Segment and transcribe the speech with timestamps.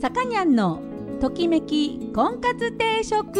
[0.00, 0.80] さかにゃんの
[1.20, 3.38] ときめき婚活定食。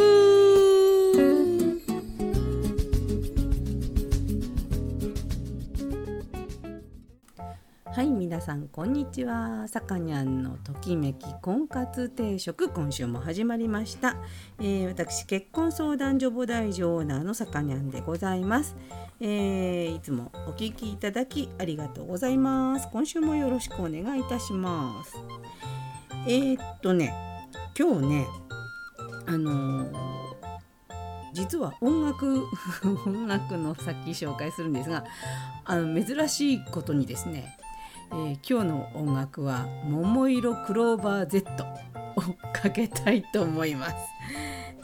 [7.86, 9.68] はい皆さんこんにちは。
[9.68, 14.16] さかにゃんのときめき婚活定食今週も始まりました、
[14.58, 18.76] えー、私結婚相談所母大女オーナーのさかにゃんでございます、
[19.18, 22.88] えー、いつもお聞きいただきありがとうございます。
[22.92, 25.16] 今週もよろしくお願いいたします。
[26.26, 27.14] えー、っとね
[27.78, 28.26] 今日ね
[29.26, 29.92] あのー、
[31.32, 32.44] 実は音楽
[33.06, 35.04] 音楽のさっき紹介するんですが
[35.64, 37.56] あの珍しいことにですね、
[38.10, 41.46] えー、今日の音楽は「桃色クローバー Z」
[42.16, 42.20] を
[42.52, 43.96] かけたいと思います。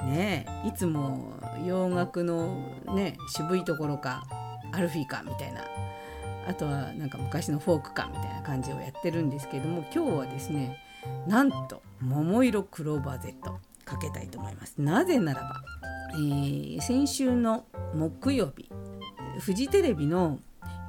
[0.04, 1.34] ねいつも
[1.66, 2.64] 洋楽の
[2.94, 4.24] ね渋いところか
[4.72, 5.62] アルフィーかみたいな
[6.46, 10.85] あとはなんか昔のフォークかみたいな感じをやってるんですけども今日はですね
[11.26, 14.74] なんと桃色クローバー Z かけたいと思います。
[14.78, 15.62] なぜならば、
[16.14, 18.68] えー、先週の木曜日
[19.38, 20.38] フジテレビの、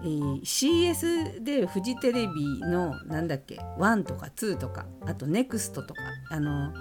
[0.02, 6.74] えー、CS でフジテレビのなんだっけ1とか2とかあと NEXT とかあの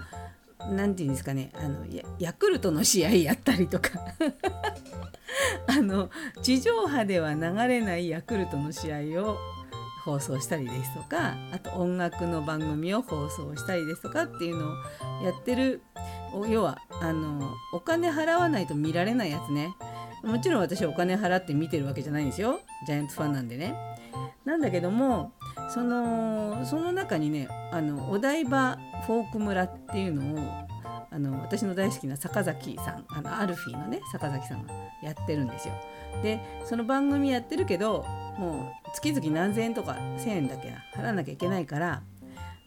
[0.71, 1.85] 何て言うんですかねあの
[2.19, 3.91] ヤクルトの試合やったりとか
[5.69, 6.11] あの
[6.43, 9.37] 地上波では流れないヤクルトの試合を
[10.07, 15.83] 放送したりですとかあと音楽の番組を放送したりですとかっていうのをやってる
[16.49, 19.75] 要はあのお金払わないと見られないやつね。
[20.23, 22.61] もちろん私お金払って見てるわけじゃないんですよ。
[22.87, 23.75] ジャイアンツファンなんでね。
[24.45, 25.33] なんだけども
[25.75, 30.67] そのその中にねあのお台場フォーク村っていうのを
[31.17, 35.73] あの私の大好きな坂崎さんあのアルフィーのね坂崎さんがやってるんですよ。
[36.23, 38.05] でその番組やってるけど
[38.39, 42.03] もう月々何千円とか1,000円だけな払わなきゃいけないから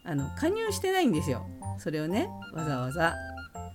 [0.04, 1.46] あの加入してないんですよ。
[1.78, 3.14] それをねわざわざ。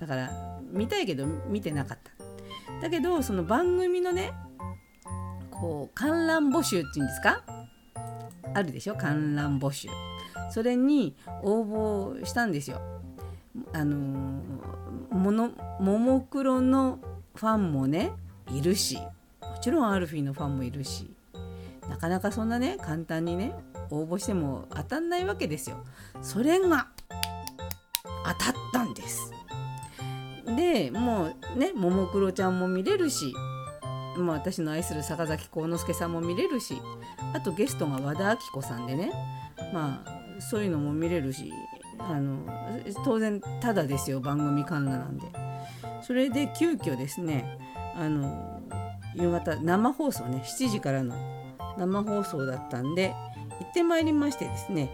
[0.02, 2.82] だから見たいけど見てなかった。
[2.82, 4.34] だけどその番組のね
[5.52, 7.44] こう観覧募集っていうんですか？
[8.54, 8.96] あるでしょ？
[8.96, 9.88] 観覧募集。
[10.52, 12.82] それに応募したんですよ。
[13.74, 14.42] あの
[15.12, 17.00] ものももクロの
[17.36, 18.12] ファンもね
[18.52, 18.98] いるし
[19.42, 21.10] もちろんアルフィーのファンもいるし
[21.90, 23.54] なかなかそんなね簡単にね
[23.90, 25.78] 応募しても当たんないわけですよ。
[26.22, 26.88] それが
[28.26, 29.32] 当たったんです。
[30.56, 33.34] でもうねももクロちゃんも見れるし、
[34.18, 36.76] まあ、私の愛する坂崎幸之助さんも見れるし
[37.34, 39.12] あとゲストが和田アキ子さんでね
[39.74, 41.52] まあそういうのも見れるし
[42.08, 42.40] あの
[43.04, 45.26] 当然ただですよ番組観覧なんで。
[46.02, 47.58] それで急遽ですね
[47.96, 48.62] あの
[49.16, 51.16] 夕方生放送ね7時からの
[51.78, 53.14] 生放送だったんで
[53.60, 54.90] 行ってまいりましてですね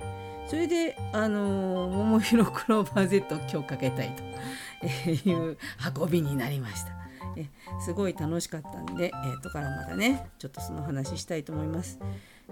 [0.48, 5.58] それであのー、桃色クローバー Z を今日かけたいという
[5.98, 6.92] 運びになりました。
[7.38, 7.48] え
[7.80, 12.00] すごい楽しかったんで、えー、とからまたねちょっとその話したいと思います。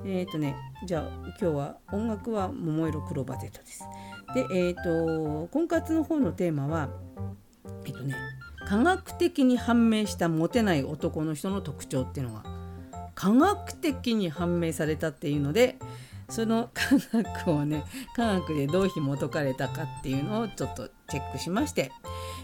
[0.05, 0.55] えっ、ー、とね
[0.85, 1.09] じゃあ
[1.41, 3.83] 今日は音楽は桃色クローバー Z です。
[4.33, 6.89] でえ、ー、と婚活の方のテーマは
[7.85, 8.15] えっ、とね
[8.67, 12.43] 科学的に判明したモテない男の人の特徴っていうのが
[13.15, 15.77] 科学的に判明されたっていうので
[16.29, 17.83] その 科学をね
[18.15, 21.91] 科学でどう紐解かれたかっていうのをちょっとチェックしまして、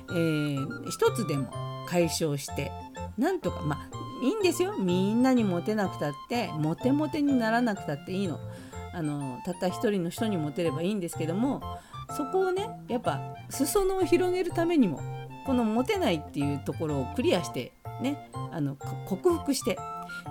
[0.09, 1.51] えー、一つでも
[1.87, 2.71] 解消して
[3.17, 8.39] なんとかまあいいんですよみんなにモテなくたってモテモテにならなくたっていいの。
[8.95, 11.61] あのたった一人の人にモテればいいんですけども
[12.15, 15.01] そこをねやっぱ裾野を広げるためにも
[15.45, 19.77] このモテないっていうところをクリアしてねあの克服して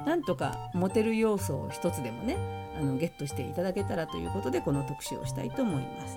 [0.06, 2.36] なんとかモテる要素を一つでもね
[2.76, 6.16] あのゲットしていただけたらということでこの特集をしたいと思います。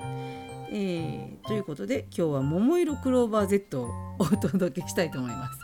[0.69, 5.59] えー、ということで今日は「桃色クローバー Z」をお届けしたいと思います。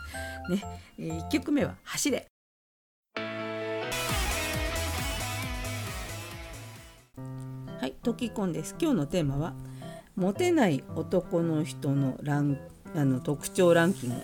[0.50, 0.62] ね
[0.98, 2.26] え、1曲目は「走れ」。
[8.04, 8.76] トキコンです。
[8.78, 9.54] 今日のテーマは
[10.14, 12.58] 「モテない男の人のラン
[12.94, 14.16] あの特徴ランキング」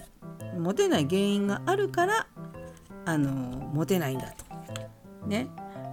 [0.61, 2.27] モテない原因があるから
[3.07, 3.31] あの
[3.73, 4.35] モテないんだ
[5.23, 5.27] と。
[5.27, 5.49] ね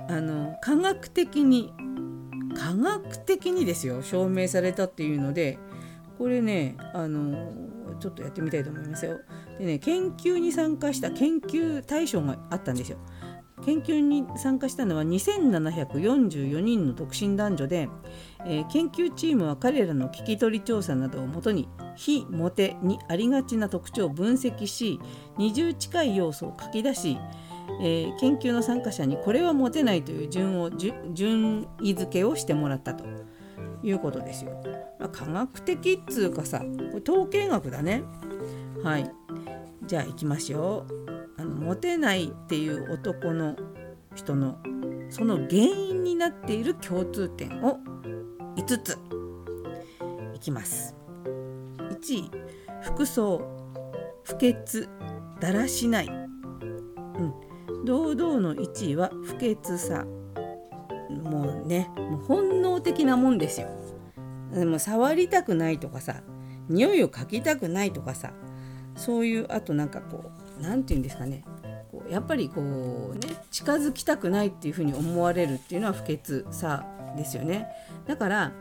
[0.10, 1.74] あの科学的に
[2.58, 5.58] 科学的にですよ証明されたっていうので
[6.18, 7.54] これねあの
[8.02, 9.18] ちょっとやってみたいと思いますよ。
[9.60, 12.98] でね研究に参加した研究対象があったんですよ。
[13.66, 17.90] 研究に参加したのは2744人の独身男女で、
[18.46, 25.00] えー、研究チームは彼らの聞き取り調査などをもとに非モテにありがちな特徴を分析し
[25.38, 27.18] 20近い要素を書き出し、
[27.82, 33.06] えー、研究の参加者にこれはモテないという順を順位付けをしてもらったと
[33.82, 34.52] いうことですよ。
[35.00, 38.04] まあ、科学的っつうかさこれ統計学だね。
[38.84, 39.12] はい
[39.88, 40.86] じゃあいきますよ。
[41.38, 43.56] あのモテないっていう男の
[44.16, 44.58] 人の
[45.10, 47.80] その原因になっている共通点を
[48.56, 48.98] 5つ。
[50.36, 50.96] いきます。
[51.80, 52.32] 1位
[52.82, 53.42] 服装。
[54.24, 54.90] 不潔。
[55.40, 60.06] だらしない、うん、堂々の1位は不潔さ。
[61.10, 63.68] もうねもう本能的なもんですよ。
[64.54, 66.22] でも触りたくないとかさ
[66.70, 68.32] 匂いを嗅ぎたくないとかさ
[68.96, 71.44] そういうあとなんかこう何て言うんですかね。
[71.92, 77.68] こうやっぱりこうね近づきたくないっていうふうに思われるっていうのは不潔さですよね。
[78.06, 78.52] だから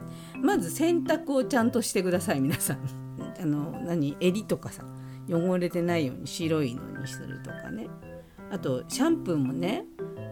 [0.42, 2.78] まず洗濯をちゃんとしてください皆さん。
[3.40, 4.84] あの何襟とかさ
[5.28, 7.88] 汚れてないように白いのにするとかね。
[8.50, 9.84] あとシャンプーもね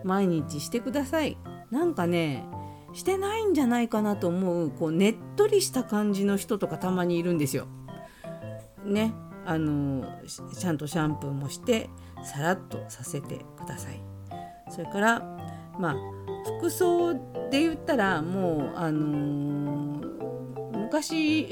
[0.04, 1.36] 毎日してください。
[1.70, 2.44] なんかね
[2.92, 7.66] してないんじゃないかなと思うこうねっとりした感じの人とかたまにいるんですよ。
[8.84, 9.14] ね。
[9.46, 10.04] あの
[10.58, 11.90] ちゃんとシャンプーもして
[12.24, 14.00] さらっとさせてください。
[14.70, 15.20] それから
[15.78, 15.96] まあ
[16.58, 17.14] 服装
[17.50, 19.63] で言ったらもうあのー、
[20.94, 21.48] 昔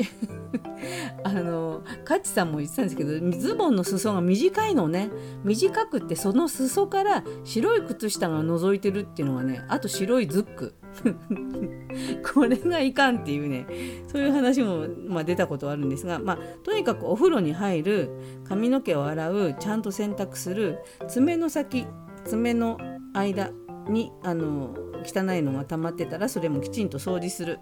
[1.24, 5.10] あのカッチさんも言ってたんですけどズボンの裾が短いのね
[5.42, 10.74] 短くってその裾から白い靴下が覗いてるっていうのがねあと白いズック。
[12.34, 13.66] これがいかんっていうね
[14.08, 18.10] そういう話も、まあ、出たことあるんですが、まあ、とにかくお風呂に入る
[18.46, 21.86] 髪の毛を洗うちゃんと洗濯する爪の先
[22.26, 22.76] 爪の
[23.14, 23.52] 間
[23.88, 24.74] にあの
[25.04, 27.58] 汚いのが溜まってたらそれもきちんと掃除する。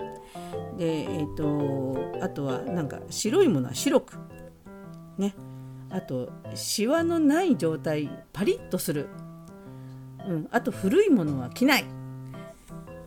[0.76, 4.19] で、えーと、あとはなんか白いものは白く。
[5.19, 5.34] ね。
[5.90, 9.08] あとシワのない状態パリッとする、
[10.25, 11.84] うん、あと古いものは着ない。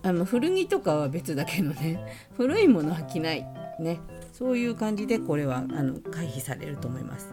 [0.06, 2.06] あの古着とかは別だけどね。
[2.36, 3.46] 古いものは着ない。
[3.80, 4.00] ね。
[4.34, 7.32] そういう感じでこれはあの回避されると思います。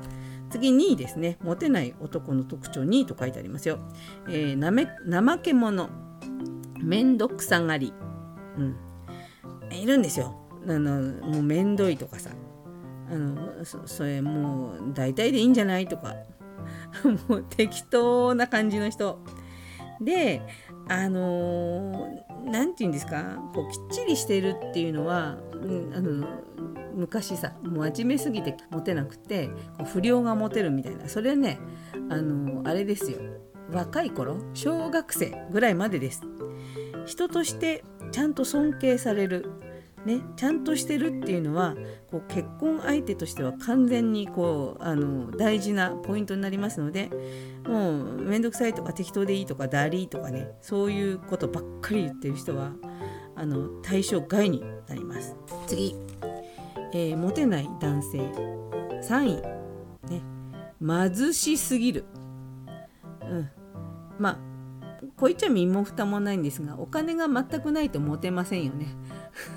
[0.50, 3.78] 次2位ですねモテない男の特徴2位と書いてありますよ。
[4.28, 5.88] えー、なめ怠け者。
[6.82, 7.92] 面倒くさがり、
[8.56, 8.76] うん、
[9.70, 10.34] いるんですよ。
[10.66, 12.30] あのもうめんどいとかさ。
[13.10, 16.14] あのそそれもう大体でいいんじゃないとか。
[17.28, 19.18] もう適当な感じの人。
[20.00, 20.40] で
[20.88, 22.08] あの
[22.44, 23.38] 何て言うんですか？
[23.54, 26.26] こうきっちりしてるっていうのは、うん、あの
[26.94, 29.48] 昔さもう真面目すぎてモテなくて
[29.78, 31.08] こう不良がモテるみたいな。
[31.08, 31.58] それね
[32.08, 33.18] あのあれですよ。
[33.72, 36.22] 若い頃小学生ぐらいまでです。
[37.06, 39.50] 人としてちゃんと尊敬される。
[40.04, 41.76] ね、ちゃんとしてるっていうのは
[42.10, 47.10] こう結婚相手としては完全にこうあの大事なポイントになりますので
[47.68, 52.72] もう面倒くさいとか適当でいいとかダリーとかねそういうことばっかり言ってる人は
[53.36, 55.36] あの対象外になります。
[55.66, 55.94] 次、
[56.92, 58.18] えー、モテない男性。
[59.02, 60.22] 3位、ね、
[60.80, 62.04] 貧しすぎる、
[63.22, 63.50] うん、
[64.18, 64.50] まあ
[65.16, 68.86] こう言っちゃ身も蓋もないんですがお金が全くないとモテませんよね。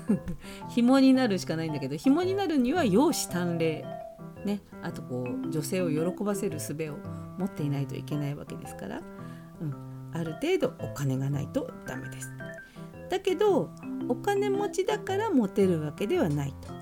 [0.70, 3.84] 紐になるしかないんだけど紐になるには容姿端麗。
[4.44, 4.60] ね。
[4.82, 6.96] あとこう女性を喜ばせる術を
[7.38, 9.02] 持っていないといけないわけですから、
[9.60, 9.74] うん、
[10.12, 12.30] ある程度お金がないとダメです。
[13.10, 13.70] だけど
[14.08, 16.73] お金持ちだからモテるわけではないと。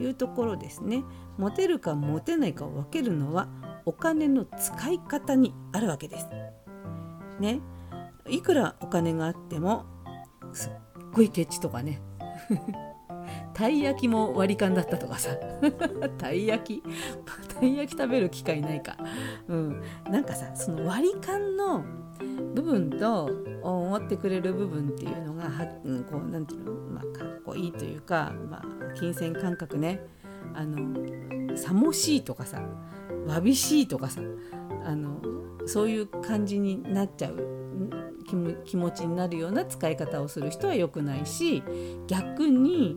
[0.00, 1.04] いうところですね。
[1.38, 3.48] モテるかモテないかを分けるのは
[3.84, 6.28] お金の使い方にあるわけです。
[7.38, 7.60] ね、
[8.28, 9.86] いくらお金があっても
[10.52, 10.72] すっ
[11.12, 12.00] ごいケチとかね。
[13.54, 15.30] たい焼きも割り勘だったとかさ。
[16.18, 16.82] たい焼き？
[17.60, 18.96] たい焼き食べる機会ないか、
[19.48, 21.84] うん、なんかさその割り勘の
[22.54, 23.30] 部分と
[23.62, 30.00] 思ってくれる部分っていうのがは、うん、こうなんていうの、まあ、かっこいいというか、まあ、金銭感覚ね
[30.54, 32.62] あのさもしいとかさ
[33.26, 34.20] わびしいとかさ
[34.84, 35.20] あの
[35.66, 37.60] そういう感じになっちゃう
[38.64, 41.62] 気持ちになるような使い方をする人は良くないし
[42.06, 42.96] 逆に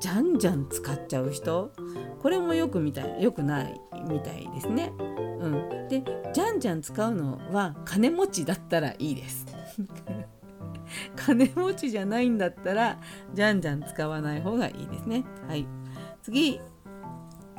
[0.00, 1.72] じゃんじゃん使っちゃう人
[2.20, 4.92] これもよくみたい良くないみたいですね。
[5.44, 9.46] うん、でじゃんじゃん使うのは金持ちだったらいいです。
[11.16, 12.98] 金持ちじゃないんだったら
[13.34, 15.24] じゃんじゃん使わない方がいいですね。
[15.46, 15.66] はい、
[16.22, 16.60] 次、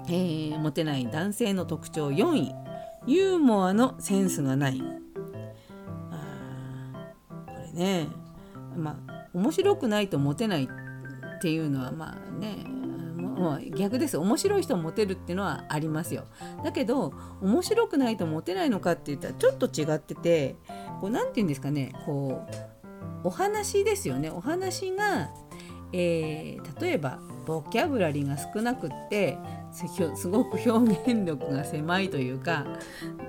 [0.08, 2.10] えー、モテない男性の特徴。
[2.10, 2.56] 4位。
[3.08, 4.82] ユーモアのセンスがない。
[6.12, 7.08] あ
[7.46, 8.08] これね。
[8.76, 10.68] まあ面白くないとモテないっ
[11.42, 12.85] ていうのはまあね。
[13.36, 14.18] もう逆です。
[14.18, 16.26] 面白い人をモテるっていうのはありますよ。
[16.64, 20.56] だけど面白くないとモテないのかって言ったらちょっと違ってて
[21.02, 21.94] こう何て言うんですかね。
[22.06, 22.48] こ
[23.24, 24.30] うお話ですよね。
[24.30, 25.30] お話が
[25.94, 29.38] えー、例えばボキャブラリーが少なくって
[30.16, 32.66] すごく表現力が狭いというか、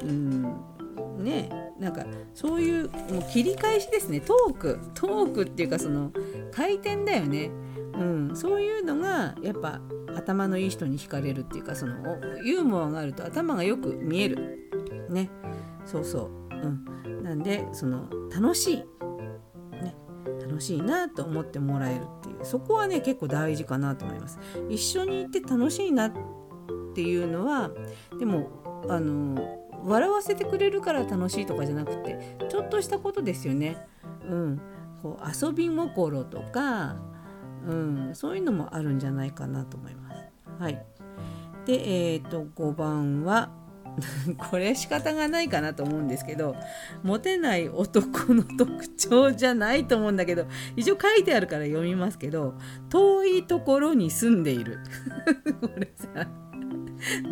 [0.03, 0.43] うん、
[1.19, 1.51] ね。
[1.79, 4.21] なんかそういうもう切り返しですね。
[4.21, 4.81] トーク。
[4.95, 6.11] トークっていうかその
[6.51, 7.51] 回転だよね、
[7.99, 9.81] うん、そういうのがやっぱ
[10.17, 11.95] 頭のいい人に惹かれるっていうかその
[12.45, 14.71] ユーモアがあると頭がよく見える。
[15.11, 15.31] ね。
[15.85, 16.55] そうそう、
[17.07, 18.77] うん、なんでその楽しい、
[19.83, 19.95] ね、
[20.41, 22.45] 楽しいなと思ってもらえるっていう。
[22.45, 24.39] そこはね結構大事かなと思います。
[24.69, 26.13] 一緒にいて楽しいなっ
[26.95, 27.71] ていうのは
[28.19, 33.87] でもあの笑わせてくれるから楽しいとかじゃなくてちょっとしたことですよね。
[34.29, 34.61] うん、
[35.03, 36.97] こう遊び心とか、
[37.67, 40.23] うん、そういうのもあるんじゃないかなと思います。
[40.59, 40.85] はい、
[41.67, 43.51] で、えーと、5番は
[44.51, 46.55] これ仕方がないかなと思うんですけど
[47.03, 50.47] モテない男の特徴じゃないと思うんだけど
[50.77, 52.55] 一応書いてあるから読みますけど
[52.91, 54.79] 遠いところに住んでいる。
[55.61, 56.29] これさ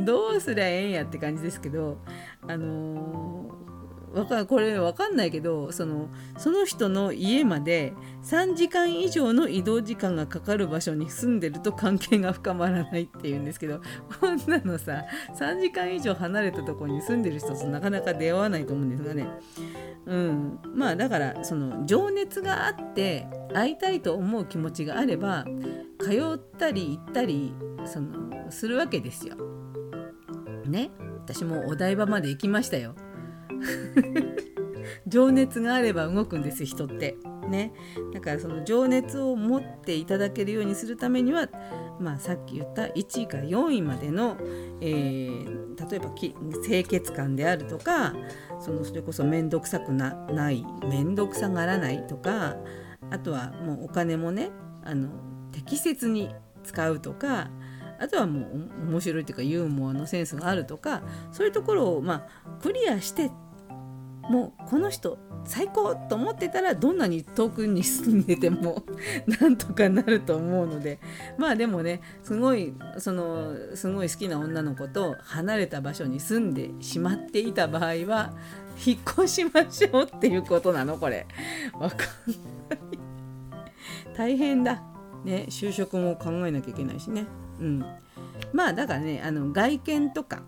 [0.04, 1.98] どうすりゃええんやって感じですけど
[2.46, 3.73] あのー、
[4.14, 7.92] わかこれわかんないけどそのその人の家まで
[8.22, 13.80] 3時間以上の移動時間がかかる場所に住んでると関係が深まらないっていうんですけど
[14.20, 15.04] こんなのさ
[15.38, 19.28] 3時間以上離れたとこに住んでる人となかなか出会わないと思うんですがね。
[20.06, 25.46] うん、まあだからその情熱があって会いたいと思う気持ちがあれば
[25.98, 27.54] 通ったり行ったり
[27.86, 29.36] そのするわけですよ。
[30.66, 30.90] ね
[31.24, 32.94] 私もお台場まで行きましたよ
[35.06, 37.16] 情熱があれば動くんです人って。
[37.48, 37.72] ね。
[38.12, 41.48] だからその情熱を持っていただけるようにするためには
[42.00, 44.36] まあさっき言った1位から4位までの、
[44.80, 48.14] えー、例えば清潔感であるとか
[48.58, 52.56] そのそれこそ面倒くさくなない面倒くさがらないとか
[53.10, 54.50] あとはもうお金もね
[54.84, 55.08] あの
[55.52, 57.50] 適切に使うとか
[58.00, 63.30] あとはもう面白いというかユーモアのセンスがあるとかそういうところをまあクリアして
[64.30, 68.82] もうこの人最高と思ってたらどんなに遠くに住んでても
[69.40, 70.98] なんとかなると思うので
[71.36, 78.32] まあでもねすごいそのすごい好きな女の子と離れた場所に住んでしまっていた場合は
[78.84, 81.26] 引っ越しましょうっていうことなのこれ。
[81.78, 82.98] わかんない
[84.16, 84.82] 大変だ。
[85.24, 87.26] ね就職も考えなきゃいけないしね。
[87.60, 87.84] うん、
[88.52, 90.42] まあだからねあの外見とか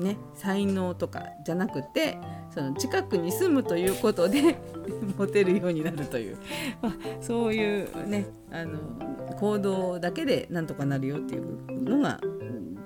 [0.00, 2.18] ね才能とかじゃなくて
[2.52, 4.58] その近くに住むということで
[5.16, 6.36] モテるようになるという、
[7.20, 8.78] そういうねあの
[9.38, 12.20] 行動だけでなんとかなるよっていうのが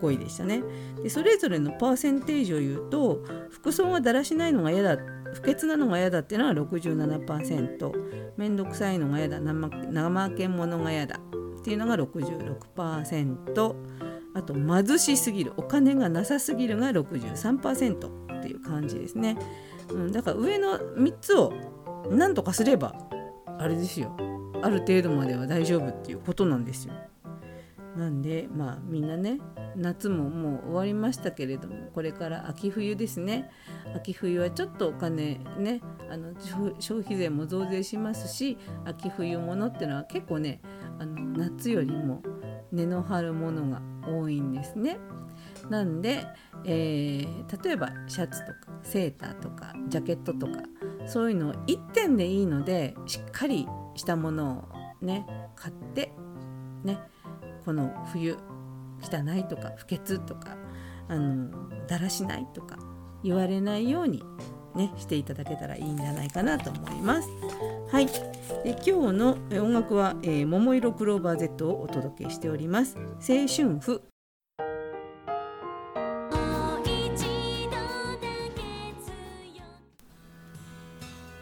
[0.03, 0.63] 5位でしたね。
[1.03, 4.99] でそれぞれのパーセンテージを言うと服装がだらしないのが嫌だ
[5.33, 7.93] 不潔なのが嫌だっていうのは67%
[8.37, 13.75] 面倒くさいのが嫌だ怠け者が嫌だっていうのが66%
[14.35, 19.39] あと貧しすぎるお金がなさすぎるが63%っていう感じですね、
[19.91, 21.53] うん、だから上の3つを
[22.11, 22.95] 何とかすれば
[23.59, 24.15] あれですよ。
[24.63, 26.95] ある程度までは大丈夫っていうことなんですよ。
[27.97, 29.39] なんでまあみんなね
[29.77, 33.51] 夏ももう終わりましたけれどもこれから秋冬ですね。
[33.95, 36.35] 秋冬はちょっとお金ねあの
[36.81, 40.61] 消費税も増税しますし秋冬物っていうのは結構ね
[40.99, 42.23] あの夏よりも
[42.75, 44.99] 根の張るものが多いんですね。
[45.71, 46.27] なんで、
[46.65, 50.53] えー、例えばシャツとかセーターとかジャケットとか
[51.07, 54.69] そういうのを1点でいいのでしっかりしたもの
[55.03, 56.13] をね買って
[56.83, 56.99] ね
[57.65, 58.37] この冬
[59.01, 60.57] 汚いとか不潔とか
[61.09, 61.51] あの
[61.87, 62.79] だらしないとか
[63.23, 64.23] 言われないように
[64.75, 67.29] ねしていただけたらいいんじゃないかなと思います。
[67.95, 68.07] はい。
[68.07, 72.99] で今日の音楽は、えー、桃色クローバー Z をお届けしております。
[73.21, 74.03] 青春譜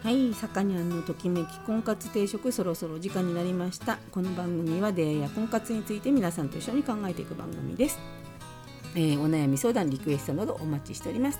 [0.03, 7.97] はい、さかにゃんのときめき婚活定食そろそろ時間になりましたこの番組は出会いや婚活について皆さんと一緒に考えていく番組です
[8.95, 11.39] えー、お悩み相談リクエストなどお待ちしております。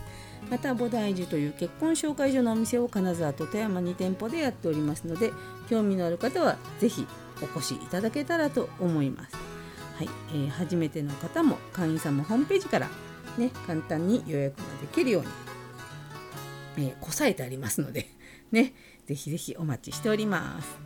[0.49, 5.31] また菩提樹という結婚紹介所のお店を金沢と富山2店舗でやっておりますので
[5.69, 7.07] 興味のある方はぜひ
[7.41, 9.35] お越しいただけたらと思います。
[9.97, 12.89] はい、えー、初めての方も会員さんもホームページから
[13.37, 18.07] ね簡単に予約ができるように、えー、こさえてありますので
[18.51, 18.73] ね
[19.05, 20.77] ぜひぜひお待ちしております。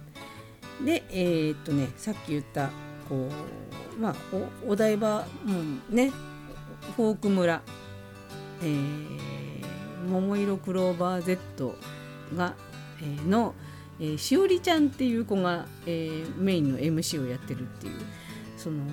[0.84, 2.70] でえー、っとねさっき言った
[3.10, 3.30] こ
[3.98, 4.16] うまあ
[4.68, 6.12] お台場もね
[6.96, 7.62] フォーク村、
[8.62, 11.76] えー、桃色クローバー Z
[12.36, 12.56] が、
[13.00, 13.54] えー、の、
[14.00, 18.00] えー、しおりちゃんっていう子が、えー、メインの MC をやってるっていう
[18.58, 18.84] その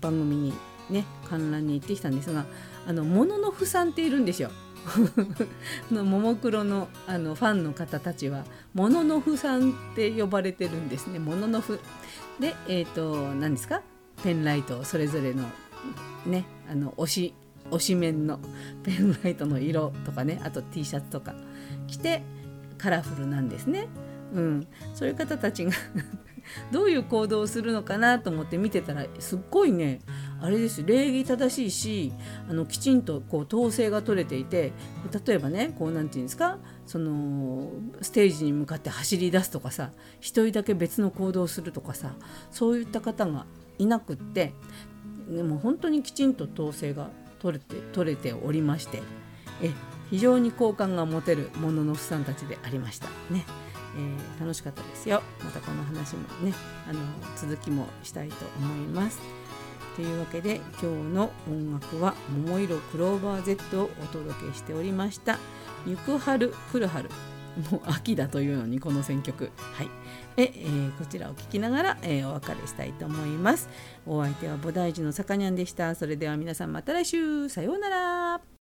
[0.00, 0.54] 番組に
[0.90, 2.44] ね観覧に行ってきたんですが
[2.86, 4.50] あのもののふさんっているんですよ。
[5.92, 11.20] のももクロのあのファンの方たちはもののふさんって呼ばれてるんですね。
[11.20, 11.78] もののふ
[12.40, 13.82] でえっ、ー、と何ですか？
[14.24, 15.44] ペンライトそれぞれの
[16.26, 17.34] ねあの推し
[17.70, 18.38] 推し面の
[18.84, 21.34] ペンライトの色とかねあと T シャツとか
[21.86, 22.22] 着て
[22.78, 23.88] カラフルなんですね。
[24.34, 25.72] うん、そういう方たちが
[26.72, 30.00] どういう行動をするのかなと思って見てたらすっごいね
[30.40, 32.12] あれです礼儀正しいし
[32.48, 34.72] あのきちんとこう統制が取れていて
[35.26, 37.70] 例えばねこうなんて言うんですかその
[38.00, 42.14] ステージに向かって走り出すとかさ一人だけ別の行動をするとかさ
[42.50, 43.46] そういった方が
[43.78, 44.52] いなくって
[45.28, 49.02] でも本当にきちんと統制が取れて取れておりまして
[49.62, 49.70] え
[50.10, 53.06] 非常に好感が持てるもののふさんたちでありました。
[53.30, 53.46] ね。
[53.96, 55.22] えー、楽しかったですよ。
[55.42, 56.54] またこの話もね
[56.88, 57.00] あの
[57.36, 59.20] 続きもしたいと思います。
[59.96, 62.14] というわけで今日の音楽は
[62.46, 65.38] 「桃色クローバー Z」をお届けしておりました
[65.86, 67.10] 「行く春来る春」
[67.70, 69.50] もう秋だというのにこの選曲。
[69.58, 69.88] はい。
[70.36, 73.68] ええー、こちらを聞きながら、えー、お別れしたいと思います。
[74.06, 75.94] お相手は菩提寺のさかにゃんでした。
[75.94, 77.48] それでは皆さんまた来週。
[77.48, 78.51] さようなら。